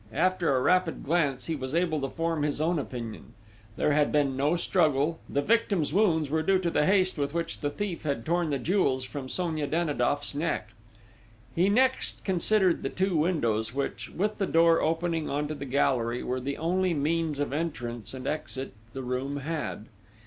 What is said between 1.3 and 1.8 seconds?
he was